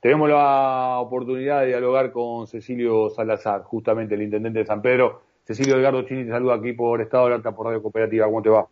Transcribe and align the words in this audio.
tenemos 0.00 0.28
la 0.28 0.98
oportunidad 1.00 1.62
de 1.62 1.68
dialogar 1.68 2.12
con 2.12 2.46
Cecilio 2.46 3.10
Salazar, 3.10 3.62
justamente 3.62 4.14
el 4.14 4.22
intendente 4.22 4.60
de 4.60 4.66
San 4.66 4.80
Pedro. 4.80 5.22
Cecilio 5.44 5.76
Edgardo 5.76 6.02
Chini 6.02 6.24
te 6.24 6.30
saluda 6.30 6.54
aquí 6.54 6.72
por 6.72 7.00
Estado 7.00 7.26
de 7.26 7.34
Alerta 7.34 7.52
por 7.52 7.66
Radio 7.66 7.82
Cooperativa. 7.82 8.26
¿Cómo 8.26 8.42
te 8.42 8.50
va? 8.50 8.68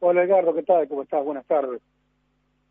Hola 0.00 0.24
Edgardo, 0.24 0.54
¿qué 0.54 0.62
tal? 0.62 0.88
¿Cómo 0.88 1.02
estás? 1.02 1.24
Buenas 1.24 1.46
tardes. 1.46 1.80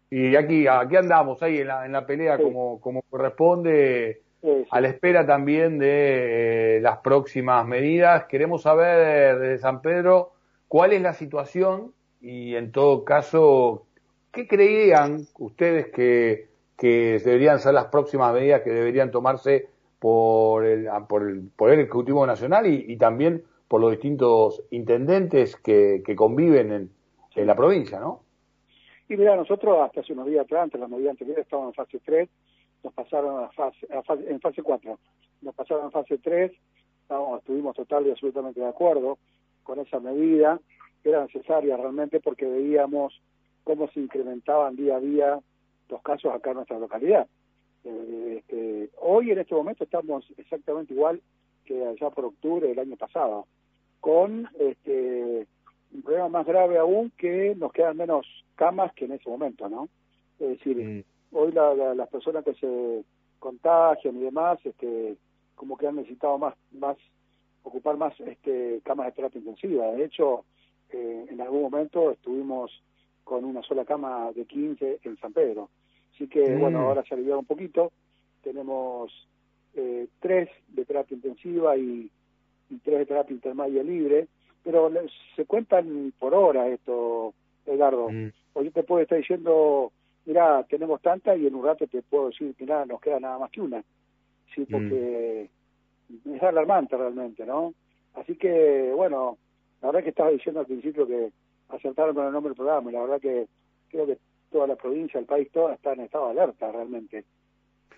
Y 0.09 0.35
aquí, 0.35 0.67
aquí 0.67 0.95
andamos, 0.95 1.41
ahí 1.41 1.59
en 1.59 1.67
la, 1.67 1.85
en 1.85 1.91
la 1.91 2.05
pelea 2.05 2.37
como, 2.37 2.79
como 2.79 3.01
corresponde, 3.03 4.21
a 4.69 4.81
la 4.81 4.87
espera 4.87 5.25
también 5.25 5.79
de 5.79 6.77
eh, 6.77 6.81
las 6.81 6.97
próximas 6.97 7.65
medidas. 7.65 8.25
Queremos 8.25 8.63
saber 8.63 9.39
desde 9.39 9.57
San 9.59 9.81
Pedro 9.81 10.33
cuál 10.67 10.93
es 10.93 11.01
la 11.01 11.13
situación 11.13 11.93
y 12.21 12.55
en 12.55 12.71
todo 12.71 13.05
caso, 13.05 13.87
¿qué 14.31 14.47
creían 14.47 15.21
ustedes 15.39 15.87
que, 15.87 16.52
que 16.77 17.19
deberían 17.23 17.59
ser 17.59 17.73
las 17.73 17.85
próximas 17.85 18.33
medidas 18.33 18.61
que 18.61 18.71
deberían 18.71 19.11
tomarse 19.11 19.69
por 19.99 20.65
el, 20.65 20.87
por 21.07 21.23
el 21.23 21.49
Poder 21.55 21.79
Ejecutivo 21.79 22.25
Nacional 22.25 22.67
y, 22.67 22.97
también 22.97 23.43
por 23.67 23.79
los 23.79 23.91
distintos 23.91 24.63
intendentes 24.71 25.55
que, 25.55 26.03
que 26.05 26.15
conviven 26.15 26.91
en, 27.35 27.47
la 27.47 27.55
provincia, 27.55 27.99
¿no? 27.99 28.21
Y 29.09 29.17
mira, 29.17 29.35
nosotros 29.35 29.77
hasta 29.81 30.01
hace 30.01 30.13
unos 30.13 30.27
días 30.27 30.45
atrás, 30.45 30.63
antes 30.63 30.79
la 30.79 30.87
medida 30.87 31.11
anterior, 31.11 31.39
estábamos 31.39 31.69
en 31.69 31.85
fase 31.85 31.99
3, 32.03 32.29
nos 32.83 32.93
pasaron 32.93 33.43
a 33.43 33.49
fase, 33.49 33.87
en 34.27 34.39
fase 34.39 34.61
4, 34.61 34.99
nos 35.41 35.55
pasaron 35.55 35.87
a 35.87 35.91
fase 35.91 36.17
3, 36.17 36.51
estábamos, 37.01 37.39
estuvimos 37.39 37.75
total 37.75 38.05
y 38.05 38.11
absolutamente 38.11 38.59
de 38.59 38.67
acuerdo 38.67 39.17
con 39.63 39.79
esa 39.79 39.99
medida, 39.99 40.59
que 41.01 41.09
era 41.09 41.23
necesaria 41.23 41.77
realmente 41.77 42.19
porque 42.19 42.45
veíamos 42.45 43.21
cómo 43.63 43.87
se 43.89 44.01
incrementaban 44.01 44.75
día 44.75 44.97
a 44.97 44.99
día 44.99 45.39
los 45.89 46.01
casos 46.01 46.33
acá 46.33 46.51
en 46.51 46.57
nuestra 46.57 46.79
localidad. 46.79 47.27
Eh, 47.83 48.35
este, 48.39 48.89
hoy 49.01 49.31
en 49.31 49.39
este 49.39 49.55
momento 49.55 49.83
estamos 49.83 50.25
exactamente 50.37 50.93
igual 50.93 51.21
que 51.65 51.85
allá 51.85 52.09
por 52.09 52.25
octubre 52.25 52.67
del 52.67 52.79
año 52.79 52.95
pasado, 52.95 53.47
con 53.99 54.49
este, 54.59 55.47
un 55.93 56.01
problema 56.01 56.29
más 56.29 56.45
grave 56.45 56.77
aún 56.77 57.11
que 57.17 57.55
nos 57.55 57.71
quedan 57.71 57.97
menos 57.97 58.25
camas 58.55 58.93
que 58.93 59.05
en 59.05 59.13
ese 59.13 59.29
momento, 59.29 59.69
¿no? 59.69 59.87
Es 60.39 60.57
decir, 60.57 60.77
mm. 60.77 61.35
hoy 61.35 61.51
las 61.51 62.09
personas 62.09 62.43
que 62.43 62.53
se 62.55 63.03
contagian 63.39 64.17
y 64.17 64.23
demás, 64.23 64.59
este, 64.63 65.15
como 65.55 65.77
que 65.77 65.87
han 65.87 65.95
necesitado 65.95 66.37
más, 66.37 66.55
más, 66.71 66.97
ocupar 67.63 67.97
más 67.97 68.17
este, 68.19 68.81
camas 68.83 69.07
de 69.07 69.11
terapia 69.13 69.39
intensiva. 69.39 69.87
De 69.91 70.05
hecho, 70.05 70.45
eh, 70.89 71.25
en 71.29 71.41
algún 71.41 71.61
momento 71.61 72.11
estuvimos 72.11 72.71
con 73.23 73.45
una 73.45 73.61
sola 73.61 73.85
cama 73.85 74.31
de 74.33 74.45
15 74.45 74.99
en 75.03 75.17
San 75.17 75.33
Pedro. 75.33 75.69
Así 76.13 76.27
que, 76.27 76.47
mm. 76.49 76.59
bueno, 76.59 76.79
ahora 76.79 77.03
se 77.03 77.15
aliviado 77.15 77.39
un 77.39 77.45
poquito. 77.45 77.91
Tenemos 78.43 79.11
eh, 79.75 80.07
tres 80.19 80.49
de 80.67 80.85
terapia 80.85 81.15
intensiva 81.15 81.77
y, 81.77 82.09
y 82.69 82.77
tres 82.79 82.99
de 82.99 83.05
terapia 83.05 83.33
intermedia 83.33 83.83
libre 83.83 84.27
pero 84.63 84.89
se 85.35 85.45
cuentan 85.45 86.13
por 86.17 86.33
hora 86.33 86.67
esto, 86.69 87.33
Edgardo. 87.65 88.09
Mm. 88.09 88.31
O 88.53 88.63
yo 88.63 88.71
te 88.71 88.83
puedo 88.83 89.01
estar 89.01 89.17
diciendo, 89.17 89.91
mira, 90.25 90.63
tenemos 90.69 91.01
tantas 91.01 91.37
y 91.37 91.47
en 91.47 91.55
un 91.55 91.65
rato 91.65 91.85
te 91.85 92.01
puedo 92.01 92.29
decir, 92.29 92.55
mira, 92.59 92.85
nos 92.85 93.01
queda 93.01 93.19
nada 93.19 93.37
más 93.39 93.51
que 93.51 93.61
una. 93.61 93.83
Sí, 94.55 94.61
mm. 94.61 94.71
porque 94.71 95.49
es 96.33 96.43
alarmante 96.43 96.95
realmente, 96.95 97.45
¿no? 97.45 97.73
Así 98.13 98.35
que, 98.35 98.91
bueno, 98.95 99.37
la 99.81 99.89
verdad 99.89 100.03
que 100.03 100.11
estaba 100.11 100.29
diciendo 100.29 100.61
al 100.61 100.67
principio 100.67 101.05
que 101.05 101.31
acertaron 101.69 102.15
con 102.15 102.25
el 102.25 102.31
nombre 102.31 102.49
del 102.49 102.57
programa 102.57 102.89
y 102.89 102.93
la 102.93 103.01
verdad 103.01 103.21
que 103.21 103.47
creo 103.89 104.05
que 104.05 104.17
toda 104.51 104.67
la 104.67 104.75
provincia, 104.75 105.19
el 105.19 105.25
país, 105.25 105.49
toda 105.51 105.73
está 105.73 105.93
en 105.93 106.01
estado 106.01 106.25
de 106.25 106.41
alerta 106.41 106.71
realmente. 106.71 107.23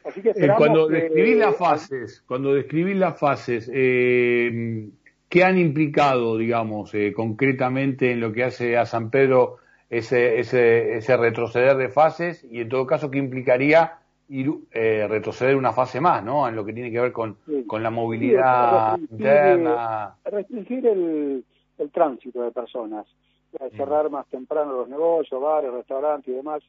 Así 0.05 0.21
que 0.21 0.29
eh, 0.29 0.49
cuando 0.57 0.87
describís 0.87 1.37
las 1.37 1.57
fases, 1.57 2.23
cuando 2.27 2.53
describís 2.53 2.95
las 2.95 3.19
fases, 3.19 3.69
eh, 3.73 4.89
¿Qué 5.29 5.43
han 5.43 5.57
implicado, 5.57 6.37
digamos, 6.37 6.93
eh, 6.93 7.11
concretamente 7.13 8.11
en 8.11 8.21
lo 8.21 8.31
que 8.31 8.43
hace 8.43 8.77
a 8.77 8.85
San 8.85 9.09
Pedro 9.09 9.57
ese, 9.89 10.39
ese, 10.39 10.95
ese 10.97 11.17
retroceder 11.17 11.75
de 11.77 11.89
fases 11.89 12.45
y 12.49 12.61
en 12.61 12.69
todo 12.69 12.85
caso 12.85 13.09
qué 13.09 13.17
implicaría 13.17 13.95
ir 14.29 14.49
eh, 14.71 15.05
retroceder 15.09 15.55
una 15.55 15.73
fase 15.73 15.99
más, 15.99 16.23
¿no? 16.23 16.47
En 16.47 16.55
lo 16.55 16.63
que 16.63 16.73
tiene 16.73 16.91
que 16.91 16.99
ver 16.99 17.11
con, 17.11 17.37
con 17.67 17.83
la 17.83 17.89
movilidad 17.89 18.97
interna. 18.97 20.15
Restringir 20.23 20.85
el, 20.87 21.43
el 21.79 21.91
tránsito 21.91 22.41
de 22.41 22.51
personas. 22.51 23.05
Cerrar 23.75 24.09
más 24.09 24.27
temprano 24.27 24.73
los 24.73 24.89
negocios, 24.89 25.41
bares, 25.41 25.71
restaurantes 25.71 26.27
y 26.27 26.37
demás. 26.37 26.63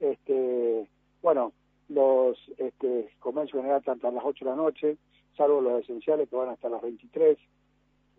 Este, 0.00 0.86
bueno, 1.22 1.52
los 1.88 2.38
este, 2.58 3.08
comercios 3.18 3.62
general 3.62 3.82
tanto 3.82 4.08
a 4.08 4.12
las 4.12 4.24
8 4.24 4.44
de 4.44 4.50
la 4.50 4.56
noche, 4.56 4.96
salvo 5.36 5.60
los 5.60 5.82
esenciales 5.82 6.28
que 6.28 6.36
van 6.36 6.50
hasta 6.50 6.68
las 6.68 6.82
23 6.82 7.38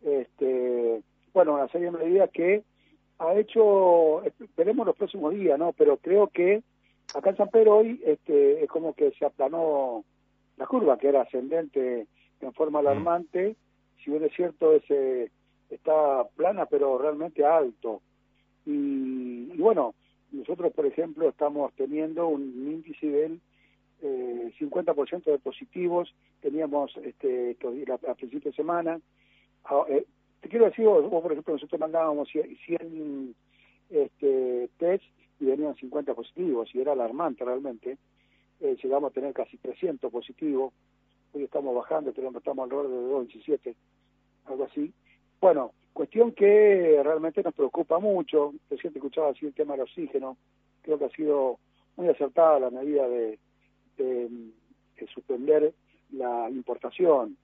este, 0.03 1.01
bueno, 1.33 1.55
una 1.55 1.67
serie 1.69 1.91
de 1.91 1.97
medidas 1.97 2.29
que 2.31 2.63
ha 3.19 3.33
hecho, 3.35 4.23
esperemos 4.23 4.85
los 4.85 4.95
próximos 4.95 5.33
días, 5.33 5.57
¿no? 5.57 5.73
Pero 5.73 5.97
creo 5.97 6.27
que 6.27 6.61
acá 7.15 7.31
en 7.31 7.37
San 7.37 7.49
Pedro 7.49 7.77
hoy 7.77 8.01
este, 8.05 8.63
es 8.63 8.69
como 8.69 8.93
que 8.93 9.11
se 9.11 9.25
aplanó 9.25 10.03
la 10.57 10.67
curva, 10.67 10.97
que 10.97 11.09
era 11.09 11.21
ascendente 11.21 12.07
en 12.41 12.53
forma 12.53 12.81
mm. 12.81 12.87
alarmante. 12.87 13.55
Si 14.03 14.11
bien 14.11 14.23
es 14.23 14.33
cierto, 14.33 14.73
ese 14.73 15.31
está 15.69 16.23
plana, 16.35 16.65
pero 16.65 16.97
realmente 16.97 17.45
alto. 17.45 18.01
Y, 18.65 19.51
y 19.53 19.57
bueno, 19.57 19.95
nosotros, 20.31 20.73
por 20.73 20.85
ejemplo, 20.85 21.29
estamos 21.29 21.73
teniendo 21.73 22.27
un 22.27 22.41
índice 22.41 23.07
del 23.07 23.41
eh, 24.01 24.53
50% 24.59 25.23
de 25.23 25.39
positivos, 25.39 26.13
teníamos 26.41 26.95
este, 26.97 27.57
a, 27.89 28.11
a 28.11 28.15
principio 28.15 28.51
de 28.51 28.55
semana, 28.55 28.99
Ah, 29.69 29.83
eh, 29.89 30.05
te 30.41 30.49
quiero 30.49 30.65
decir, 30.65 30.85
vos, 30.85 31.09
por 31.09 31.31
ejemplo, 31.31 31.53
nosotros 31.53 31.79
mandábamos 31.79 32.29
100 32.29 33.35
este, 33.89 34.69
test 34.77 35.03
y 35.39 35.45
venían 35.45 35.75
50 35.75 36.13
positivos, 36.13 36.73
y 36.73 36.79
era 36.79 36.93
alarmante 36.93 37.43
realmente. 37.43 37.97
Eh, 38.61 38.77
llegamos 38.81 39.11
a 39.11 39.13
tener 39.13 39.33
casi 39.33 39.57
300 39.57 40.11
positivos. 40.11 40.73
Hoy 41.33 41.43
estamos 41.43 41.75
bajando, 41.75 42.13
tenemos, 42.13 42.37
estamos 42.37 42.63
alrededor 42.63 42.89
de 42.89 42.95
217, 42.95 43.75
algo 44.45 44.63
así. 44.63 44.93
Bueno, 45.39 45.71
cuestión 45.93 46.31
que 46.31 47.01
realmente 47.03 47.43
nos 47.43 47.53
preocupa 47.53 47.99
mucho. 47.99 48.53
Recién 48.69 48.93
te 48.93 48.99
escuchaba 48.99 49.29
así 49.29 49.45
el 49.45 49.53
tema 49.53 49.73
del 49.73 49.83
oxígeno. 49.83 50.37
Creo 50.81 50.97
que 50.97 51.05
ha 51.05 51.09
sido 51.09 51.59
muy 51.95 52.07
acertada 52.09 52.59
la 52.59 52.69
medida 52.69 53.07
de, 53.07 53.39
de 53.97 55.07
suspender 55.13 55.73
la 56.11 56.49
importación 56.49 57.37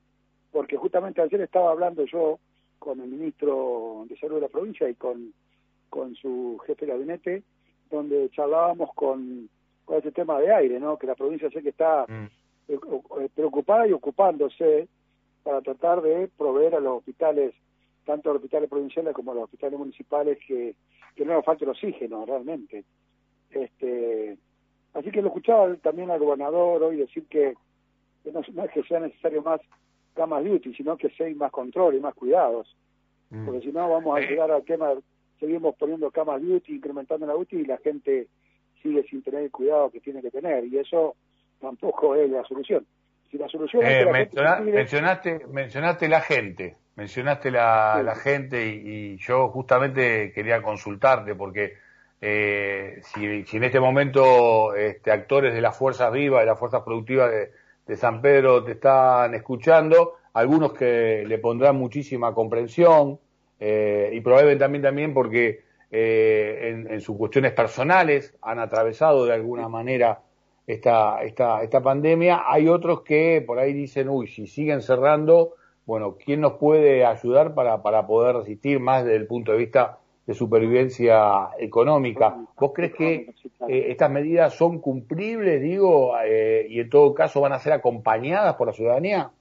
porque 0.53 0.77
justamente 0.77 1.19
ayer 1.19 1.41
estaba 1.41 1.71
hablando 1.71 2.05
yo 2.05 2.39
con 2.79 3.01
el 3.01 3.07
ministro 3.09 4.05
de 4.07 4.15
Salud 4.17 4.35
de 4.35 4.41
la 4.41 4.47
provincia 4.47 4.87
y 4.87 4.93
con, 4.93 5.33
con 5.89 6.15
su 6.15 6.61
jefe 6.65 6.85
de 6.85 6.91
gabinete, 6.91 7.43
donde 7.89 8.29
charlábamos 8.29 8.93
con, 8.93 9.49
con 9.83 9.97
ese 9.97 10.11
tema 10.11 10.39
de 10.39 10.53
aire, 10.53 10.79
¿no? 10.79 10.97
que 10.97 11.07
la 11.07 11.15
provincia 11.15 11.49
sé 11.49 11.63
que 11.63 11.69
está 11.69 12.05
mm. 12.07 13.25
preocupada 13.35 13.87
y 13.87 13.93
ocupándose 13.93 14.87
para 15.43 15.61
tratar 15.61 16.01
de 16.01 16.29
proveer 16.37 16.75
a 16.75 16.79
los 16.79 16.99
hospitales, 16.99 17.53
tanto 18.05 18.29
a 18.29 18.33
los 18.33 18.41
hospitales 18.41 18.69
provinciales 18.69 19.13
como 19.13 19.31
a 19.31 19.35
los 19.35 19.43
hospitales 19.45 19.79
municipales, 19.79 20.37
que, 20.45 20.75
que 21.15 21.25
no 21.25 21.33
nos 21.33 21.45
falte 21.45 21.65
el 21.65 21.71
oxígeno 21.71 22.25
realmente. 22.25 22.83
Este, 23.49 24.37
así 24.93 25.11
que 25.11 25.21
lo 25.21 25.27
escuchaba 25.27 25.75
también 25.77 26.09
al 26.11 26.19
gobernador 26.19 26.83
hoy 26.83 26.97
decir 26.97 27.25
que, 27.29 27.55
no, 28.31 28.41
no 28.53 28.63
es 28.63 28.71
que 28.71 28.83
sea 28.83 28.99
necesario 28.99 29.41
más 29.41 29.61
camas 30.13 30.43
duty, 30.43 30.73
sino 30.73 30.97
que 30.97 31.11
hay 31.19 31.35
más 31.35 31.51
control 31.51 31.95
y 31.95 31.99
más 31.99 32.13
cuidados. 32.13 32.75
Mm. 33.29 33.45
Porque 33.45 33.61
si 33.61 33.71
no, 33.71 33.89
vamos 33.89 34.17
a 34.17 34.21
eh. 34.21 34.27
llegar 34.27 34.51
al 34.51 34.63
tema, 34.63 34.93
seguimos 35.39 35.75
poniendo 35.75 36.11
camas 36.11 36.41
duty, 36.41 36.75
incrementando 36.75 37.25
la 37.25 37.35
UTI 37.35 37.57
y 37.57 37.65
la 37.65 37.77
gente 37.77 38.27
sigue 38.81 39.03
sin 39.03 39.23
tener 39.23 39.43
el 39.43 39.51
cuidado 39.51 39.89
que 39.89 39.99
tiene 39.99 40.21
que 40.21 40.31
tener. 40.31 40.65
Y 40.65 40.77
eso 40.77 41.15
tampoco 41.59 42.15
es 42.15 42.29
la 42.29 42.43
solución. 42.43 42.85
Si 43.31 43.37
la 43.37 43.47
solución 43.49 43.83
es 43.83 44.05
mencionaste, 44.61 45.47
mencionaste 45.47 46.07
la 46.07 46.21
gente, 46.21 46.75
mencionaste 46.95 47.51
la, 47.51 48.01
la 48.03 48.15
gente 48.15 48.65
y, 48.67 49.17
yo 49.17 49.49
justamente 49.49 50.31
quería 50.33 50.61
consultarte 50.61 51.35
porque 51.35 51.75
eh, 52.21 53.01
si, 53.03 53.43
si, 53.45 53.57
en 53.57 53.63
este 53.63 53.79
momento 53.79 54.75
este, 54.75 55.11
actores 55.11 55.53
de 55.53 55.61
las 55.61 55.77
fuerzas 55.77 56.11
vivas, 56.11 56.41
de 56.41 56.45
las 56.45 56.59
fuerzas 56.59 56.83
productivas 56.83 57.31
de, 57.31 57.51
de 57.87 57.97
San 57.97 58.21
Pedro 58.21 58.63
te 58.63 58.73
están 58.73 59.33
escuchando, 59.33 60.17
algunos 60.33 60.73
que 60.73 61.23
le 61.27 61.37
pondrán 61.37 61.75
muchísima 61.75 62.33
comprensión 62.33 63.19
eh, 63.59 64.09
y 64.13 64.21
probablemente 64.21 64.63
también, 64.63 64.81
también 64.81 65.13
porque 65.13 65.63
eh, 65.91 66.85
en, 66.89 67.01
sus 67.01 67.15
cuestiones 67.17 67.53
personales 67.53 68.35
han 68.41 68.59
atravesado 68.59 69.25
de 69.25 69.33
alguna 69.33 69.69
manera 69.69 70.21
esta, 70.65 71.21
esta, 71.21 71.61
esta 71.61 71.81
pandemia. 71.81 72.43
Hay 72.47 72.67
otros 72.67 73.01
que 73.01 73.43
por 73.45 73.59
ahí 73.59 73.73
dicen, 73.73 74.09
uy, 74.09 74.27
si 74.27 74.47
siguen 74.47 74.81
cerrando, 74.81 75.55
bueno, 75.85 76.17
¿quién 76.23 76.41
nos 76.41 76.53
puede 76.53 77.05
ayudar 77.05 77.53
para, 77.53 77.81
para 77.81 78.07
poder 78.07 78.35
resistir 78.37 78.79
más 78.79 79.03
desde 79.03 79.17
el 79.17 79.27
punto 79.27 79.51
de 79.51 79.57
vista 79.57 79.99
de 80.25 80.33
supervivencia 80.33 81.49
económica. 81.59 82.45
¿Vos 82.57 82.71
crees 82.73 82.93
que 82.93 83.33
eh, 83.67 83.85
estas 83.89 84.09
medidas 84.09 84.53
son 84.53 84.79
cumplibles, 84.79 85.61
digo, 85.61 86.15
eh, 86.23 86.65
y 86.69 86.79
en 86.79 86.89
todo 86.89 87.13
caso 87.13 87.41
van 87.41 87.53
a 87.53 87.59
ser 87.59 87.73
acompañadas 87.73 88.55
por 88.55 88.67
la 88.67 88.73
ciudadanía? 88.73 89.31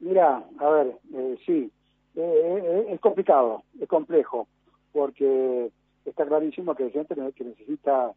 Mira, 0.00 0.44
a 0.58 0.70
ver, 0.70 0.96
eh, 1.14 1.36
sí, 1.44 1.70
es 2.14 3.00
complicado, 3.00 3.62
es 3.80 3.88
complejo, 3.88 4.48
porque 4.92 5.70
está 6.04 6.24
clarísimo 6.24 6.74
que 6.74 6.84
hay 6.84 6.90
gente 6.90 7.14
que 7.34 7.44
necesita 7.44 8.12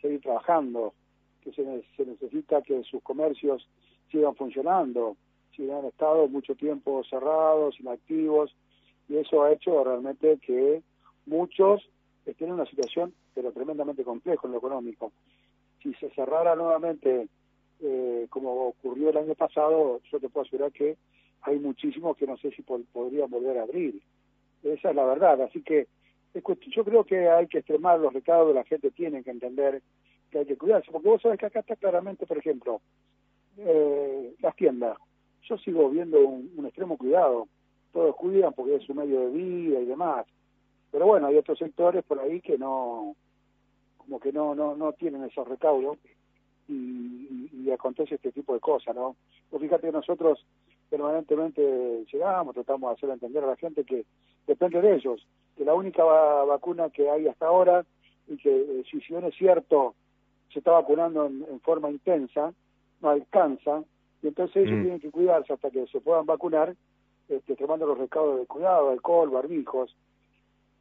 seguir 0.00 0.20
trabajando, 0.20 0.94
que 1.42 1.52
se, 1.52 1.62
necesita 2.04 2.60
que 2.62 2.82
sus 2.82 3.02
comercios 3.02 3.68
sigan 4.10 4.34
funcionando, 4.34 5.16
si 5.56 5.70
han 5.70 5.84
estado 5.86 6.28
mucho 6.28 6.54
tiempo 6.54 7.02
cerrados, 7.08 7.80
inactivos, 7.80 8.54
y 9.08 9.16
eso 9.16 9.42
ha 9.42 9.52
hecho 9.52 9.82
realmente 9.84 10.38
que 10.44 10.82
muchos 11.26 11.88
estén 12.24 12.48
en 12.48 12.54
una 12.54 12.66
situación 12.66 13.12
pero 13.34 13.52
tremendamente 13.52 14.02
compleja 14.02 14.40
en 14.44 14.52
lo 14.52 14.58
económico. 14.58 15.12
Si 15.82 15.92
se 15.94 16.08
cerrara 16.10 16.56
nuevamente 16.56 17.28
eh, 17.80 18.26
como 18.30 18.68
ocurrió 18.68 19.10
el 19.10 19.18
año 19.18 19.34
pasado, 19.34 20.00
yo 20.10 20.18
te 20.18 20.30
puedo 20.30 20.46
asegurar 20.46 20.72
que 20.72 20.96
hay 21.42 21.58
muchísimos 21.58 22.16
que 22.16 22.26
no 22.26 22.38
sé 22.38 22.50
si 22.52 22.62
podrían 22.62 23.30
volver 23.30 23.58
a 23.58 23.64
abrir. 23.64 24.00
Esa 24.62 24.90
es 24.90 24.96
la 24.96 25.04
verdad. 25.04 25.42
Así 25.42 25.62
que 25.62 25.86
yo 26.68 26.84
creo 26.84 27.04
que 27.04 27.28
hay 27.28 27.46
que 27.46 27.58
extremar 27.58 28.00
los 28.00 28.12
recados, 28.12 28.54
la 28.54 28.64
gente 28.64 28.90
tiene 28.90 29.22
que 29.22 29.30
entender 29.30 29.82
que 30.30 30.38
hay 30.38 30.46
que 30.46 30.56
cuidarse, 30.56 30.90
porque 30.90 31.08
vos 31.08 31.22
sabés 31.22 31.38
que 31.38 31.46
acá 31.46 31.60
está 31.60 31.76
claramente, 31.76 32.26
por 32.26 32.38
ejemplo, 32.38 32.80
eh, 33.58 34.34
las 34.40 34.56
tiendas. 34.56 34.96
Yo 35.48 35.58
sigo 35.58 35.88
viendo 35.90 36.18
un 36.20 36.66
extremo 36.66 36.96
cuidado 36.96 37.48
todos 37.96 38.14
cuidan 38.16 38.52
porque 38.52 38.74
es 38.74 38.82
su 38.82 38.92
medio 38.92 39.20
de 39.20 39.30
vida 39.30 39.80
y 39.80 39.86
demás. 39.86 40.26
Pero 40.92 41.06
bueno, 41.06 41.28
hay 41.28 41.36
otros 41.38 41.58
sectores 41.58 42.04
por 42.04 42.20
ahí 42.20 42.42
que 42.42 42.58
no, 42.58 43.16
como 43.96 44.20
que 44.20 44.32
no, 44.32 44.54
no, 44.54 44.76
no 44.76 44.92
tienen 44.92 45.24
esos 45.24 45.48
recaudos 45.48 45.96
y, 46.68 47.48
y, 47.54 47.70
acontece 47.70 48.16
este 48.16 48.32
tipo 48.32 48.52
de 48.52 48.60
cosas, 48.60 48.94
¿no? 48.94 49.16
Pues 49.48 49.62
fíjate 49.62 49.86
que 49.86 49.92
nosotros 49.92 50.44
permanentemente 50.90 52.04
llegamos, 52.12 52.54
tratamos 52.54 52.90
de 52.90 52.94
hacer 52.96 53.10
entender 53.10 53.44
a 53.44 53.48
la 53.48 53.56
gente 53.56 53.82
que 53.84 54.04
depende 54.46 54.82
de 54.82 54.96
ellos, 54.96 55.26
que 55.56 55.64
la 55.64 55.72
única 55.72 56.04
vacuna 56.04 56.90
que 56.90 57.08
hay 57.08 57.26
hasta 57.28 57.46
ahora 57.46 57.86
y 58.28 58.36
que 58.36 58.50
eh, 58.50 58.84
si, 58.90 59.00
si 59.00 59.14
bien 59.14 59.24
es 59.24 59.34
cierto 59.36 59.94
se 60.52 60.58
está 60.58 60.72
vacunando 60.72 61.26
en, 61.26 61.60
forma 61.60 61.90
intensa, 61.90 62.52
no 63.00 63.08
alcanza, 63.08 63.84
y 64.22 64.28
entonces 64.28 64.56
ellos 64.56 64.78
mm. 64.78 64.82
tienen 64.82 65.00
que 65.00 65.10
cuidarse 65.10 65.52
hasta 65.52 65.70
que 65.70 65.86
se 65.86 66.00
puedan 66.00 66.26
vacunar 66.26 66.74
este, 67.28 67.56
tomando 67.56 67.86
los 67.86 67.98
recaudos 67.98 68.40
de 68.40 68.46
cuidado, 68.46 68.90
alcohol, 68.90 69.30
barbijos. 69.30 69.94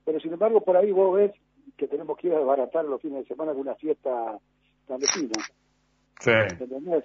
Pero 0.03 0.19
sin 0.19 0.33
embargo, 0.33 0.61
por 0.61 0.77
ahí 0.77 0.91
vos 0.91 1.15
ves 1.15 1.31
que 1.77 1.87
tenemos 1.87 2.17
que 2.17 2.27
ir 2.27 2.33
a 2.33 2.37
desbaratar 2.37 2.85
los 2.85 3.01
fines 3.01 3.23
de 3.23 3.27
semana 3.27 3.53
de 3.53 3.61
una 3.61 3.75
fiesta 3.75 4.37
clandestina. 4.85 5.33
Sí. 6.19 6.31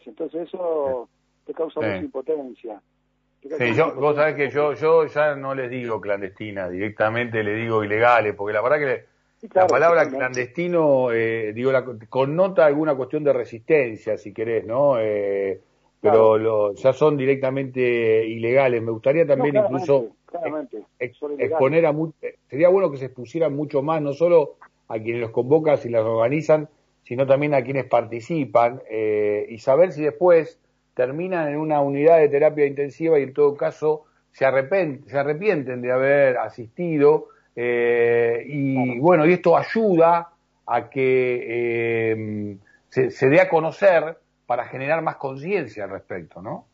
Entonces 0.06 0.49
eso 0.49 1.09
te 1.47 1.55
causa 1.55 1.81
mucha 1.81 1.97
impotencia. 1.97 2.81
Sí, 3.43 3.75
yo, 3.75 3.94
vos 3.94 4.17
sabés 4.17 4.37
que 4.37 4.50
yo, 4.50 4.75
yo 4.75 5.06
ya 5.06 5.35
no 5.35 5.55
les 5.55 5.71
digo 5.71 5.99
clandestina, 5.99 6.69
directamente 6.69 7.43
le 7.43 7.55
digo 7.55 7.83
ilegales, 7.83 8.35
porque 8.35 8.53
la 8.53 8.61
verdad 8.61 8.79
que 8.79 9.05
la 9.55 9.67
palabra 9.67 10.06
clandestino, 10.11 11.11
eh, 11.11 11.53
digo, 11.55 11.73
la, 11.73 11.83
connota 12.11 12.67
alguna 12.67 12.94
cuestión 12.94 13.25
de 13.25 13.33
resistencia, 13.33 14.19
si 14.19 14.35
querés, 14.35 14.67
¿no? 14.67 14.99
Eh, 15.00 15.59
pero 16.00 16.75
ya 16.75 16.93
son 16.93 17.17
directamente 17.17 18.26
ilegales. 18.26 18.82
Me 18.82 18.91
gustaría 18.91 19.26
también 19.26 19.56
incluso 19.56 20.08
exponer 20.99 21.87
a 21.87 21.94
sería 22.49 22.69
bueno 22.69 22.91
que 22.91 22.97
se 22.97 23.06
expusieran 23.06 23.55
mucho 23.55 23.82
más, 23.82 24.00
no 24.00 24.12
solo 24.12 24.56
a 24.88 24.99
quienes 24.99 25.20
los 25.20 25.31
convocan 25.31 25.79
y 25.85 25.88
las 25.88 26.05
organizan, 26.05 26.69
sino 27.02 27.26
también 27.26 27.55
a 27.55 27.62
quienes 27.62 27.85
participan 27.85 28.82
eh, 28.91 29.47
y 29.49 29.58
saber 29.58 29.93
si 29.93 30.02
después 30.02 30.58
terminan 30.94 31.49
en 31.49 31.56
una 31.56 31.81
unidad 31.81 32.19
de 32.19 32.29
terapia 32.29 32.67
intensiva 32.67 33.19
y 33.19 33.25
en 33.25 33.32
todo 33.32 33.56
caso 33.56 34.05
se, 34.32 34.44
arrepienten, 34.44 35.08
se 35.08 35.19
arrepienten 35.19 35.82
de 35.82 35.93
haber 35.93 36.38
asistido 36.38 37.29
eh, 37.56 38.44
y 38.47 38.99
bueno, 38.99 39.26
y 39.26 39.32
esto 39.32 39.56
ayuda 39.56 40.31
a 40.67 40.91
que 40.91 41.47
eh, 41.49 42.56
se, 42.88 43.11
se 43.11 43.29
dé 43.29 43.41
a 43.41 43.49
conocer 43.49 44.17
para 44.50 44.64
generar 44.64 45.00
más 45.00 45.14
conciencia 45.14 45.85
al 45.85 45.91
respecto, 45.91 46.43
¿no? 46.43 46.67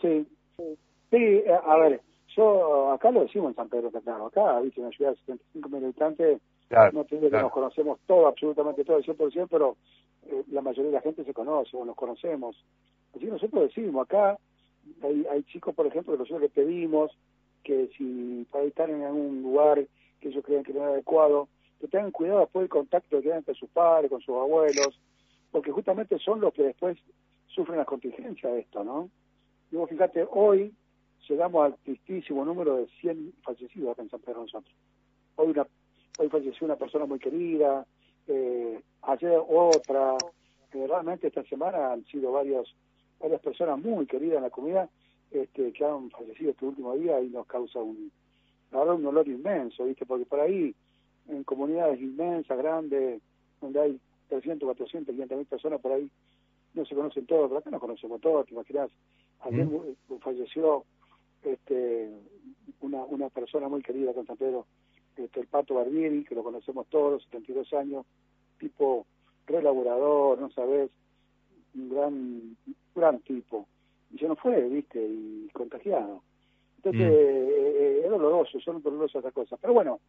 Sí, 0.00 0.26
sí, 0.56 1.16
eh, 1.18 1.58
a 1.62 1.76
ver, 1.76 2.00
yo 2.34 2.90
acá 2.90 3.10
lo 3.10 3.24
decimos 3.24 3.50
en 3.50 3.56
San 3.56 3.68
Pedro 3.68 3.90
Catano, 3.90 4.28
acá, 4.28 4.58
viste, 4.60 4.80
una 4.80 4.88
ciudad 4.88 5.10
de 5.10 5.18
75 5.18 5.68
militantes, 5.68 6.40
no 6.94 7.04
tiene 7.04 7.28
que 7.28 7.36
nos 7.36 7.52
conocemos 7.52 8.00
todo, 8.06 8.28
absolutamente 8.28 8.82
todo, 8.82 8.96
el 8.96 9.04
100%, 9.04 9.46
pero 9.50 9.76
eh, 10.24 10.42
la 10.52 10.62
mayoría 10.62 10.86
de 10.86 10.96
la 10.96 11.02
gente 11.02 11.22
se 11.22 11.34
conoce 11.34 11.76
o 11.76 11.84
nos 11.84 11.96
conocemos. 11.96 12.56
Así 13.14 13.26
nosotros 13.26 13.64
decimos, 13.64 14.06
acá 14.06 14.38
hay, 15.02 15.26
hay 15.30 15.42
chicos, 15.42 15.74
por 15.74 15.86
ejemplo, 15.86 16.14
que 16.14 16.20
nosotros 16.20 16.40
les 16.40 16.50
pedimos 16.50 17.10
que 17.62 17.90
si 17.98 18.46
para 18.50 18.64
estar 18.64 18.88
en 18.88 19.02
algún 19.02 19.42
lugar 19.42 19.86
que 20.18 20.28
ellos 20.28 20.42
crean 20.42 20.64
que 20.64 20.72
no 20.72 20.80
es 20.80 20.92
adecuado, 20.94 21.48
que 21.78 21.88
tengan 21.88 22.10
cuidado 22.10 22.40
después 22.40 22.62
del 22.62 22.70
contacto 22.70 23.18
que 23.18 23.20
tienen 23.20 23.40
entre 23.40 23.54
sus 23.54 23.68
padres, 23.68 24.08
con 24.10 24.22
sus 24.22 24.34
abuelos, 24.34 24.98
porque 25.52 25.70
justamente 25.70 26.18
son 26.18 26.40
los 26.40 26.52
que 26.52 26.64
después 26.64 26.98
sufren 27.46 27.78
las 27.78 27.86
contingencias 27.86 28.52
de 28.52 28.60
esto, 28.60 28.82
¿no? 28.82 29.10
Y 29.70 29.76
vos 29.76 29.88
fíjate, 29.88 30.26
hoy 30.30 30.74
llegamos 31.28 31.64
al 31.64 31.76
tristísimo 31.84 32.44
número 32.44 32.78
de 32.78 32.86
100 33.00 33.34
fallecidos 33.42 33.92
acá 33.92 34.02
en 34.02 34.10
San 34.10 34.20
Pedro 34.20 34.40
nosotros. 34.40 34.74
Hoy, 35.36 35.50
una, 35.50 35.66
hoy 36.18 36.28
falleció 36.28 36.64
una 36.64 36.76
persona 36.76 37.04
muy 37.04 37.18
querida, 37.18 37.86
eh, 38.26 38.80
ayer 39.02 39.40
otra, 39.48 40.16
realmente 40.72 41.28
esta 41.28 41.44
semana 41.44 41.92
han 41.92 42.04
sido 42.06 42.32
varios, 42.32 42.74
varias 43.20 43.40
personas 43.40 43.78
muy 43.78 44.06
queridas 44.06 44.38
en 44.38 44.42
la 44.44 44.50
comunidad 44.50 44.88
este, 45.30 45.72
que 45.72 45.84
han 45.84 46.10
fallecido 46.10 46.50
este 46.50 46.66
último 46.66 46.94
día 46.96 47.20
y 47.20 47.28
nos 47.28 47.46
causa 47.46 47.78
un, 47.78 48.10
la 48.70 48.78
verdad, 48.80 48.94
un 48.94 49.02
dolor 49.02 49.28
inmenso, 49.28 49.84
¿viste? 49.84 50.06
Porque 50.06 50.24
por 50.24 50.40
ahí, 50.40 50.74
en 51.28 51.44
comunidades 51.44 52.00
inmensas, 52.00 52.56
grandes, 52.56 53.20
donde 53.60 53.80
hay 53.80 54.00
300, 54.32 54.66
400, 54.66 55.14
500 55.14 55.36
mil 55.38 55.46
personas 55.46 55.80
por 55.80 55.92
ahí, 55.92 56.10
no 56.72 56.86
se 56.86 56.94
conocen 56.94 57.26
todos, 57.26 57.48
pero 57.48 57.58
acá 57.58 57.70
nos 57.70 57.80
conocemos 57.80 58.18
todos, 58.20 58.46
te 58.46 58.54
imaginas. 58.54 58.90
Ayer 59.40 59.66
mm. 59.66 60.18
falleció 60.20 60.84
este, 61.42 62.10
una, 62.80 63.04
una 63.04 63.28
persona 63.28 63.68
muy 63.68 63.82
querida 63.82 64.14
con 64.14 64.26
San 64.26 64.38
Pedro, 64.38 64.66
este, 65.16 65.40
el 65.40 65.46
Pato 65.48 65.74
Barbieri, 65.74 66.24
que 66.24 66.34
lo 66.34 66.42
conocemos 66.42 66.86
todos, 66.86 67.22
72 67.24 67.74
años, 67.74 68.06
tipo 68.58 69.04
relaborador, 69.46 70.40
no 70.40 70.50
sabes, 70.50 70.90
un 71.74 71.90
gran, 71.90 72.56
gran 72.94 73.20
tipo. 73.20 73.66
Y 74.14 74.18
se 74.18 74.28
nos 74.28 74.38
fue, 74.38 74.66
viste, 74.66 74.98
y 74.98 75.50
contagiado. 75.52 76.22
Entonces, 76.78 77.02
mm. 77.02 77.14
eh, 77.14 77.48
eh, 77.58 78.00
es 78.04 78.10
doloroso, 78.10 78.58
son 78.60 78.82
dolorosas 78.82 79.20
esas 79.20 79.34
cosas. 79.34 79.58
Pero 79.60 79.74
bueno, 79.74 80.00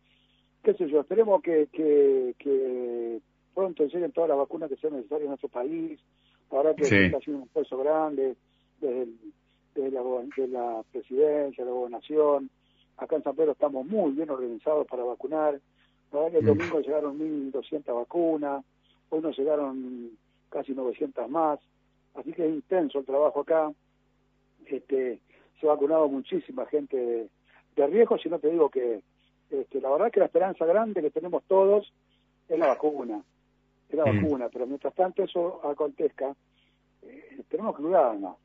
qué 0.64 0.74
sé 0.76 0.88
yo, 0.88 1.02
esperemos 1.02 1.42
que, 1.42 1.68
que, 1.74 2.36
que 2.40 3.22
pronto 3.54 3.86
lleguen 3.86 4.12
todas 4.12 4.30
las 4.30 4.38
vacunas 4.38 4.70
que 4.70 4.76
sean 4.78 4.94
necesarias 4.94 5.24
en 5.24 5.30
nuestro 5.30 5.50
país. 5.50 6.00
Ahora 6.52 6.74
que 6.76 6.84
está 6.84 7.18
haciendo 7.18 7.44
un 7.44 7.48
esfuerzo 7.48 7.78
grande 7.78 8.36
desde, 8.80 9.92
la, 9.92 10.02
de 10.02 10.48
la 10.48 10.84
presidencia, 10.92 11.66
la 11.66 11.72
gobernación. 11.72 12.50
Acá 12.98 13.16
en 13.16 13.24
San 13.24 13.36
Pedro 13.36 13.54
estamos 13.54 13.86
muy 13.86 14.12
bien 14.12 14.30
organizados 14.30 14.86
para 14.88 15.04
vacunar. 15.04 15.60
La 16.12 16.20
verdad 16.20 16.32
que 16.32 16.38
el 16.38 16.44
mm. 16.44 16.48
domingo 16.48 16.80
llegaron 16.82 17.20
1.200 17.52 17.96
vacunas, 17.96 18.64
hoy 19.10 19.22
nos 19.22 19.38
llegaron 19.38 20.12
casi 20.50 20.74
900 20.74 21.30
más. 21.30 21.60
Así 22.14 22.32
que 22.34 22.46
es 22.46 22.54
intenso 22.54 23.00
el 23.00 23.06
trabajo 23.06 23.40
acá. 23.40 23.72
Este, 24.68 25.20
se 25.60 25.68
ha 25.68 25.70
vacunado 25.70 26.08
muchísima 26.08 26.66
gente 26.68 26.98
de, 26.98 27.30
de 27.76 27.88
riesgo, 27.88 28.18
si 28.18 28.30
no 28.30 28.38
te 28.38 28.50
digo 28.50 28.70
que 28.70 29.02
este, 29.50 29.82
la 29.82 29.90
verdad 29.90 30.12
que 30.12 30.20
la 30.20 30.28
esperanza 30.28 30.66
grande 30.66 31.02
que 31.02 31.10
tenemos 31.10 31.44
todos 31.46 31.92
es 32.48 32.60
la 32.60 32.68
vacuna 32.68 33.24
la 33.98 34.06
mm. 34.06 34.22
vacuna, 34.22 34.50
pero 34.52 34.68
mientras 34.68 34.94
tanto 34.94 35.24
eso 35.24 35.62
acontezca, 35.70 36.34
eh, 37.04 37.42
tenemos 37.50 37.76
que 37.76 37.84
cuidarnos. 37.84 38.38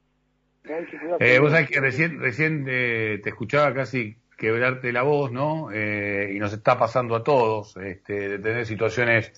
eh, 1.21 1.39
vos 1.39 1.51
sabés 1.51 1.69
que 1.69 1.81
recién, 1.81 2.21
recién 2.21 2.67
eh, 2.69 3.21
te 3.23 3.31
escuchaba 3.31 3.73
casi 3.73 4.17
quebrarte 4.37 4.93
la 4.93 5.03
voz, 5.03 5.33
¿no? 5.33 5.71
Eh, 5.73 6.33
y 6.35 6.39
nos 6.39 6.53
está 6.53 6.79
pasando 6.79 7.17
a 7.17 7.25
todos, 7.25 7.77
este, 7.77 8.29
de 8.29 8.39
tener 8.39 8.67
situaciones 8.67 9.33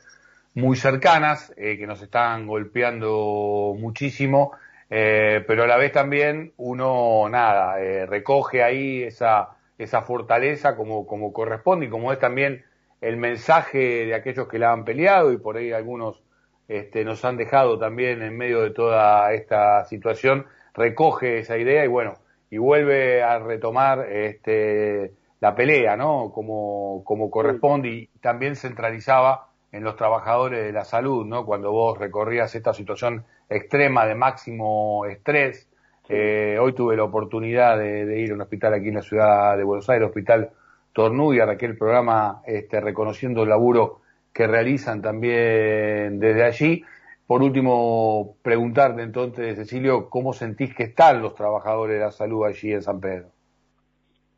muy 0.54 0.76
cercanas, 0.76 1.54
que 1.56 1.86
nos 1.86 2.02
están 2.02 2.46
golpeando 2.46 3.74
muchísimo, 3.78 4.52
pero 4.88 5.62
a 5.62 5.66
la 5.68 5.76
vez 5.76 5.92
también 5.92 6.52
uno, 6.56 7.28
nada, 7.30 7.76
recoge 8.06 8.64
ahí 8.64 9.04
esa, 9.04 9.50
esa 9.78 10.02
fortaleza 10.02 10.74
como, 10.74 11.06
como 11.06 11.32
corresponde 11.32 11.86
y 11.86 11.88
como 11.88 12.12
es 12.12 12.18
también 12.18 12.64
el 13.00 13.16
mensaje 13.16 14.06
de 14.06 14.14
aquellos 14.14 14.48
que 14.48 14.58
la 14.58 14.72
han 14.72 14.84
peleado 14.84 15.32
y 15.32 15.38
por 15.38 15.56
ahí 15.56 15.72
algunos 15.72 16.22
este, 16.68 17.04
nos 17.04 17.24
han 17.24 17.36
dejado 17.36 17.78
también 17.78 18.22
en 18.22 18.36
medio 18.36 18.60
de 18.60 18.70
toda 18.70 19.32
esta 19.32 19.84
situación, 19.86 20.46
recoge 20.74 21.38
esa 21.38 21.58
idea 21.58 21.84
y 21.84 21.88
bueno, 21.88 22.14
y 22.50 22.58
vuelve 22.58 23.22
a 23.22 23.38
retomar 23.38 24.06
este, 24.10 25.12
la 25.40 25.54
pelea, 25.54 25.96
¿no? 25.96 26.30
Como, 26.32 27.02
como 27.04 27.30
corresponde 27.30 27.88
y 27.88 28.06
también 28.20 28.56
centralizaba 28.56 29.48
en 29.72 29.84
los 29.84 29.96
trabajadores 29.96 30.64
de 30.64 30.72
la 30.72 30.84
salud, 30.84 31.26
¿no? 31.26 31.44
Cuando 31.44 31.72
vos 31.72 31.98
recorrías 31.98 32.54
esta 32.54 32.74
situación 32.74 33.24
extrema 33.48 34.06
de 34.06 34.14
máximo 34.14 35.06
estrés. 35.06 35.68
Eh, 36.08 36.58
hoy 36.60 36.72
tuve 36.72 36.96
la 36.96 37.04
oportunidad 37.04 37.78
de, 37.78 38.18
ir 38.18 38.32
a 38.32 38.34
un 38.34 38.40
hospital 38.40 38.74
aquí 38.74 38.88
en 38.88 38.96
la 38.96 39.02
ciudad 39.02 39.56
de 39.56 39.64
Buenos 39.64 39.88
Aires, 39.88 40.08
Hospital 40.08 40.50
Tornudia, 40.92 41.44
aquel 41.44 41.76
programa 41.76 42.42
este, 42.46 42.80
reconociendo 42.80 43.42
el 43.42 43.48
laburo 43.48 44.00
que 44.32 44.46
realizan 44.46 45.02
también 45.02 46.18
desde 46.18 46.44
allí. 46.44 46.84
Por 47.26 47.42
último, 47.42 48.36
preguntarte 48.42 49.02
entonces, 49.02 49.56
Cecilio, 49.56 50.10
¿cómo 50.10 50.32
sentís 50.32 50.74
que 50.74 50.84
están 50.84 51.22
los 51.22 51.34
trabajadores 51.34 51.98
de 51.98 52.04
la 52.04 52.10
salud 52.10 52.44
allí 52.44 52.72
en 52.72 52.82
San 52.82 53.00
Pedro? 53.00 53.28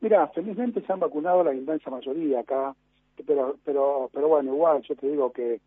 Mira, 0.01 0.27
felizmente 0.27 0.81
se 0.81 0.93
han 0.93 0.99
vacunado 0.99 1.43
la 1.43 1.53
inmensa 1.53 1.89
mayoría 1.89 2.41
acá, 2.41 2.75
pero, 3.25 3.55
pero, 3.63 4.09
pero 4.13 4.27
bueno, 4.27 4.53
igual 4.53 4.81
yo 4.81 4.95
te 4.95 5.07
digo 5.07 5.31
que 5.31 5.61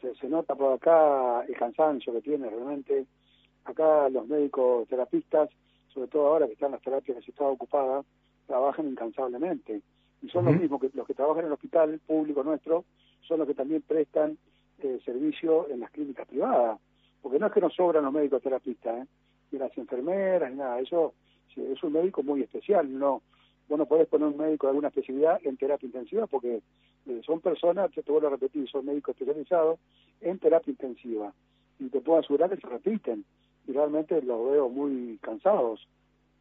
se, 0.00 0.28
nota 0.28 0.54
por 0.54 0.74
acá 0.74 1.44
el 1.48 1.56
cansancio 1.56 2.12
que 2.12 2.20
tiene 2.20 2.48
realmente. 2.48 3.06
Acá 3.64 4.08
los 4.10 4.26
médicos 4.26 4.86
terapistas, 4.88 5.48
sobre 5.92 6.08
todo 6.08 6.26
ahora 6.26 6.46
que 6.46 6.52
están 6.52 6.72
las 6.72 6.82
terapias 6.82 7.18
que 7.18 7.24
se 7.24 7.30
están 7.30 7.48
ocupadas, 7.48 8.04
trabajan 8.46 8.88
incansablemente. 8.88 9.80
Y 10.24 10.30
son 10.30 10.46
los 10.46 10.58
mismos 10.58 10.80
que 10.80 10.90
los 10.94 11.06
que 11.06 11.12
trabajan 11.12 11.40
en 11.40 11.46
el 11.48 11.52
hospital 11.52 12.00
público 12.06 12.42
nuestro, 12.42 12.86
son 13.20 13.40
los 13.40 13.46
que 13.46 13.52
también 13.52 13.82
prestan 13.82 14.38
eh, 14.78 14.98
servicio 15.04 15.68
en 15.68 15.80
las 15.80 15.90
clínicas 15.90 16.26
privadas. 16.26 16.80
Porque 17.20 17.38
no 17.38 17.46
es 17.46 17.52
que 17.52 17.60
nos 17.60 17.74
sobran 17.74 18.04
los 18.04 18.12
médicos 18.12 18.40
terapistas, 18.40 19.02
¿eh? 19.02 19.06
ni 19.50 19.58
las 19.58 19.76
enfermeras, 19.76 20.50
ni 20.50 20.56
nada. 20.56 20.80
Eso 20.80 21.12
es 21.56 21.82
un 21.82 21.92
médico 21.92 22.22
muy 22.22 22.40
especial. 22.40 22.90
No, 22.98 23.20
vos 23.68 23.78
no 23.78 23.84
podés 23.84 24.08
poner 24.08 24.28
un 24.28 24.38
médico 24.38 24.66
de 24.66 24.70
alguna 24.70 24.88
especialidad 24.88 25.40
en 25.44 25.58
terapia 25.58 25.86
intensiva 25.86 26.26
porque 26.26 26.62
eh, 27.06 27.20
son 27.26 27.40
personas, 27.40 27.90
te 27.90 28.10
vuelvo 28.10 28.28
a 28.28 28.30
repetir, 28.30 28.66
son 28.70 28.86
médicos 28.86 29.14
especializados 29.14 29.78
en 30.22 30.38
terapia 30.38 30.70
intensiva. 30.70 31.34
Y 31.78 31.90
te 31.90 32.00
puedo 32.00 32.20
asegurar 32.20 32.48
que 32.48 32.56
se 32.56 32.66
repiten. 32.66 33.26
Y 33.66 33.72
realmente 33.72 34.22
los 34.22 34.50
veo 34.50 34.70
muy 34.70 35.18
cansados, 35.20 35.86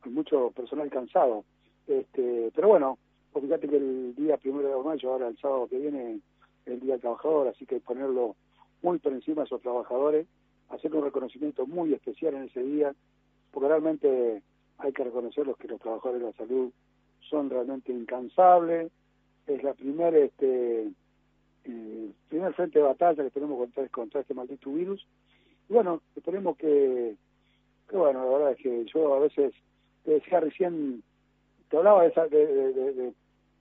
hay 0.03 0.11
mucho 0.11 0.51
personal 0.51 0.89
cansado. 0.89 1.43
Este, 1.85 2.49
pero 2.55 2.69
bueno, 2.69 2.97
pues 3.33 3.45
fíjate 3.45 3.67
que 3.67 3.77
el 3.77 4.15
día 4.15 4.37
primero 4.37 4.69
de 4.69 4.83
mayo, 4.83 5.11
ahora 5.11 5.27
el 5.27 5.37
sábado 5.37 5.67
que 5.67 5.79
viene, 5.79 6.19
el 6.65 6.79
Día 6.79 6.93
del 6.93 7.01
Trabajador, 7.01 7.47
así 7.47 7.65
que 7.65 7.79
ponerlo 7.79 8.35
muy 8.81 8.99
por 8.99 9.11
encima 9.11 9.41
de 9.41 9.45
esos 9.47 9.61
trabajadores, 9.61 10.27
hacer 10.69 10.93
un 10.95 11.03
reconocimiento 11.03 11.65
muy 11.65 11.93
especial 11.93 12.35
en 12.35 12.43
ese 12.43 12.63
día, 12.63 12.93
porque 13.51 13.69
realmente 13.69 14.41
hay 14.77 14.93
que 14.93 15.03
reconocer 15.03 15.47
los 15.47 15.57
que 15.57 15.67
los 15.67 15.81
trabajadores 15.81 16.21
de 16.21 16.27
la 16.27 16.37
salud 16.37 16.71
son 17.29 17.49
realmente 17.49 17.91
incansables, 17.91 18.91
es 19.47 19.63
la 19.63 19.73
primera 19.73 20.17
este 20.17 20.91
eh, 21.65 22.11
primer 22.29 22.53
frente 22.53 22.79
de 22.79 22.85
batalla 22.85 23.23
que 23.23 23.29
tenemos 23.29 23.57
contra, 23.57 23.87
contra 23.89 24.21
este 24.21 24.33
maldito 24.33 24.71
virus. 24.71 25.05
Y 25.69 25.73
bueno, 25.73 26.01
esperemos 26.15 26.57
que, 26.57 27.15
bueno, 27.91 28.23
la 28.23 28.37
verdad 28.37 28.51
es 28.51 28.57
que 28.57 28.85
yo 28.85 29.13
a 29.15 29.19
veces 29.19 29.53
te 30.03 30.11
decía 30.11 30.39
recién, 30.39 31.03
te 31.69 31.77
hablaba 31.77 32.03
de, 32.03 32.09
esa, 32.09 32.27
de, 32.27 33.13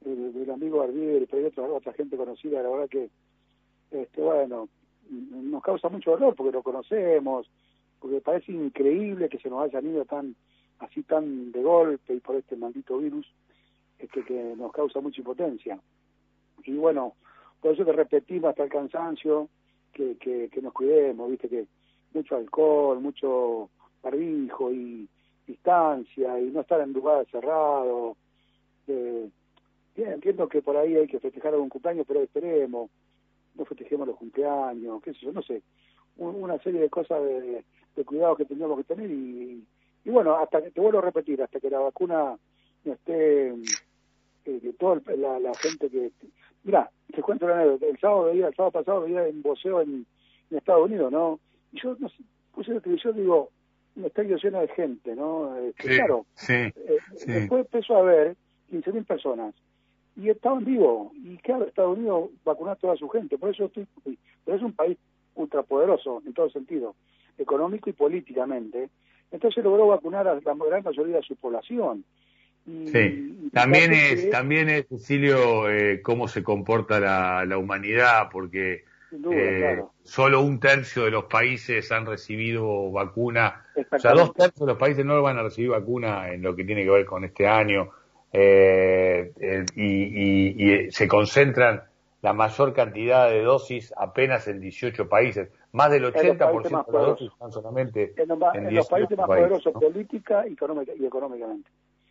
del 0.05 0.51
amigo 0.51 0.83
Arbier, 0.83 1.27
pero 1.31 1.43
hay 1.43 1.49
otra, 1.49 1.65
otra 1.65 1.93
gente 1.93 2.17
conocida, 2.17 2.63
la 2.63 2.71
verdad 2.71 2.89
que, 2.89 3.11
este 3.91 4.21
bueno, 4.21 4.69
nos 5.11 5.63
causa 5.63 5.89
mucho 5.89 6.13
dolor 6.13 6.35
porque 6.35 6.53
lo 6.53 6.63
conocemos, 6.63 7.51
porque 8.01 8.21
parece 8.21 8.53
increíble 8.53 9.29
que 9.29 9.39
se 9.39 9.51
nos 9.51 9.65
hayan 9.65 9.87
ido 9.87 10.05
tan 10.05 10.35
así 10.79 11.03
tan 11.03 11.53
de 11.53 11.63
golpe 11.63 12.15
y 12.15 12.21
por 12.21 12.37
este 12.37 12.57
maldito 12.57 12.99
virus 12.99 13.27
este, 13.99 14.25
que 14.25 14.55
nos 14.57 14.73
causa 14.73 15.01
mucha 15.01 15.21
impotencia. 15.21 15.79
Y 16.65 16.73
bueno, 16.73 17.15
por 17.61 17.73
eso 17.73 17.85
que 17.85 17.93
repetimos 17.93 18.51
hasta 18.51 18.65
el 18.65 18.71
cansancio 18.71 19.49
que, 19.93 20.17
que, 20.17 20.63
nos 20.63 20.73
cuidemos, 20.73 21.31
viste 21.31 21.49
que 21.49 21.67
mucho 22.15 22.37
alcohol, 22.37 23.01
mucho 23.01 23.71
barbijo 24.03 24.73
y 24.73 25.09
distancia 25.47 26.41
y 26.41 26.51
no 26.51 26.63
estar 26.63 26.81
en 26.81 26.93
lugares 26.93 27.29
cerrados. 27.31 28.17
Eh, 28.89 29.29
entiendo 29.97 30.49
que 30.49 30.63
por 30.63 30.77
ahí 30.77 30.97
hay 30.97 31.07
que 31.07 31.21
festejar 31.21 31.55
algún 31.55 31.69
cumpleaños, 31.69 32.07
pero 32.07 32.23
esperemos, 32.23 32.91
no 33.55 33.65
festejemos 33.65 34.07
los 34.07 34.17
cumpleaños, 34.17 35.03
qué 35.03 35.13
sé 35.13 35.21
yo, 35.21 35.33
no 35.33 35.43
sé, 35.43 35.63
una 36.17 36.59
serie 36.59 36.81
de 36.81 36.91
cosas 36.91 37.23
de, 37.23 37.65
de 37.97 38.05
cuidados 38.05 38.39
que 38.39 38.45
tendríamos 38.45 38.79
que 38.79 38.95
tener 38.95 39.11
y, 39.11 39.65
y 40.05 40.11
bueno, 40.11 40.37
hasta 40.37 40.63
que, 40.63 40.71
te 40.71 40.81
vuelvo 40.81 40.99
a 40.99 41.03
repetir, 41.03 41.43
hasta 41.43 41.61
que 41.61 41.71
la 41.71 41.79
vacuna 41.79 42.37
no 42.85 42.93
esté 42.93 43.55
eh, 44.45 44.75
toda 44.79 45.01
la, 45.17 45.39
la, 45.39 45.55
gente 45.55 45.89
que... 45.89 46.11
Mira, 46.65 46.91
te 47.15 47.23
cuento 47.23 47.47
la 47.47 47.57
anécdota. 47.57 47.87
El 47.87 47.99
sábado, 47.99 48.25
veía, 48.25 48.49
el 48.49 48.55
sábado 48.55 48.73
pasado 48.73 49.03
veía 49.03 49.27
en 49.27 49.43
voceo 49.43 49.81
en, 49.81 50.07
Estados 50.51 50.85
Unidos, 50.85 51.11
¿no? 51.11 51.41
Y 51.73 51.81
yo 51.81 51.97
no 51.99 52.11
sé, 52.11 52.17
puse 52.55 52.75
la 52.75 52.81
televisión 52.81 53.17
digo, 53.17 53.49
un 53.97 54.05
estadio 54.05 54.37
lleno 54.37 54.61
de 54.61 54.69
gente, 54.69 55.17
¿no? 55.17 55.57
Este, 55.57 55.97
claro, 55.97 56.27
sí, 56.35 56.53
eh, 56.53 56.99
después 57.27 57.65
empezó 57.65 57.97
a 57.97 58.03
ver 58.03 58.37
15.000 58.71 59.07
personas 59.07 59.55
y 60.17 60.31
estaban 60.31 60.65
vivos. 60.65 61.13
Y 61.25 61.37
claro, 61.39 61.67
Estados 61.67 61.97
Unidos 61.97 62.31
vacunó 62.45 62.73
a 62.73 62.77
toda 62.77 62.97
su 62.97 63.09
gente, 63.09 63.39
por 63.39 63.51
eso 63.51 63.67
estoy... 63.67 63.87
Pero 64.45 64.57
es 64.57 64.63
un 64.63 64.73
país 64.73 64.99
ultrapoderoso 65.35 66.23
en 66.27 66.33
todo 66.33 66.51
sentido, 66.51 66.95
económico 67.39 67.89
y 67.89 67.93
políticamente. 67.93 68.91
Entonces 69.31 69.65
logró 69.65 69.87
vacunar 69.87 70.29
a 70.29 70.35
la 70.35 70.41
gran 70.41 70.83
mayoría 70.83 71.17
de 71.17 71.23
su 71.23 71.37
población. 71.37 72.05
Sí, 72.65 73.51
también 73.53 73.93
es, 73.93 74.31
también 74.31 74.69
es, 74.69 74.87
Cecilio, 74.89 75.69
eh, 75.69 76.01
cómo 76.01 76.29
se 76.29 76.45
comporta 76.45 77.01
la, 77.01 77.45
la 77.45 77.59
humanidad, 77.59 78.29
porque 78.31 78.85
eh, 79.33 79.83
solo 80.05 80.41
un 80.41 80.61
tercio 80.61 81.05
de 81.05 81.11
los 81.11 81.25
países 81.25 81.91
han 81.91 82.07
recibido 82.07 82.93
vacuna, 82.93 83.67
o 83.91 83.99
sea, 83.99 84.13
dos 84.13 84.33
tercios 84.33 84.61
de 84.61 84.67
los 84.67 84.79
países 84.79 85.05
no 85.05 85.21
van 85.23 85.39
a 85.39 85.43
recibir 85.43 85.71
vacuna 85.71 86.33
en 86.33 86.43
lo 86.43 86.55
que 86.55 86.65
tiene 86.65 86.85
que 86.85 86.91
ver 86.91 87.05
con 87.05 87.25
este 87.25 87.49
año, 87.49 87.91
eh, 88.33 89.33
y, 89.77 90.87
y, 90.87 90.91
se 90.91 91.07
concentran 91.07 91.83
la 92.23 92.33
mayor 92.33 92.73
cantidad 92.73 93.29
de 93.29 93.43
dosis 93.43 93.93
apenas 93.97 94.49
en 94.49 94.61
18 94.61 95.09
países. 95.09 95.51
Más 95.73 95.91
del 95.91 96.05
80% 96.05 96.63
de 96.63 96.71
las 96.71 96.87
dosis 96.87 97.33
están 97.33 97.53
solamente 97.53 98.15
en, 98.17 98.75
los 98.75 98.89
países 98.89 99.19
más 99.19 99.27
poderosos 99.27 99.73
política 99.73 100.45
y 100.47 100.53
económicamente. 101.05 101.69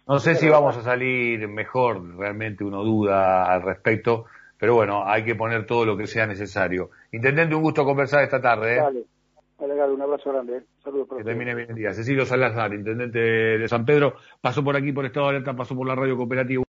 No 0.08 0.20
sé 0.20 0.36
si 0.36 0.50
vamos 0.50 0.75
a 0.78 0.82
salir 0.82 1.48
mejor, 1.48 2.18
realmente 2.18 2.63
uno 2.63 2.84
duda 2.84 3.46
al 3.46 3.62
respecto, 3.62 4.25
pero 4.58 4.75
bueno, 4.75 5.04
hay 5.06 5.24
que 5.24 5.36
poner 5.36 5.66
todo 5.66 5.86
lo 5.86 5.96
que 5.96 6.08
sea 6.08 6.28
necesario. 6.28 6.90
Intendente, 7.12 7.56
un 7.56 7.62
gusto 7.62 7.86
conversar 7.86 8.24
esta 8.24 8.42
tarde. 8.42 8.75
¿eh? 8.75 8.82
Dale, 8.82 9.04
un 9.65 10.01
abrazo 10.01 10.32
grande. 10.32 10.58
¿eh? 10.58 10.63
Saludos. 10.84 11.08
Que 11.18 11.24
termine 11.24 11.56
bien 11.56 11.70
el 11.70 11.75
día. 11.75 11.94
Cecilio 11.94 12.25
Salazar, 12.25 12.74
intendente 12.74 13.20
de 13.20 13.68
San 13.68 13.86
Pedro, 13.86 14.15
pasó 14.41 14.63
por 14.63 14.75
aquí 14.75 14.91
por 14.91 15.06
Estado 15.06 15.27
de 15.27 15.36
Alerta, 15.36 15.56
pasó 15.56 15.75
por 15.75 15.88
la 15.88 15.96
radio 15.96 16.18
cooperativa. 16.18 16.60